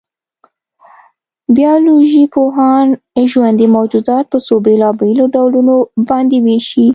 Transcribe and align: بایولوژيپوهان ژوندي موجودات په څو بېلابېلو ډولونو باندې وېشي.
بایولوژيپوهان 1.55 2.87
ژوندي 3.31 3.67
موجودات 3.75 4.25
په 4.31 4.37
څو 4.45 4.55
بېلابېلو 4.65 5.25
ډولونو 5.35 5.75
باندې 6.09 6.37
وېشي. 6.45 6.87